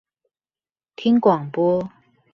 [0.95, 1.91] 聽廣播